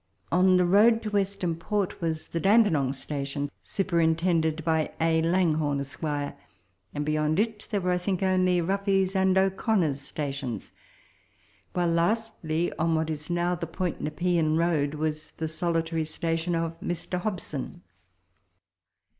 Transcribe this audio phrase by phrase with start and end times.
[0.31, 5.21] On the road to Western Port was the Dande nong Station, superintended by A.
[5.21, 10.71] Langhorne, Esq., and beyond it there were, I think, only Ruffy's and O'Connor's stations,
[11.73, 16.79] while lastly, on what is now the Point Nepean road, was the solitary station of
[16.81, 17.19] Mr.
[17.21, 17.83] Hobson.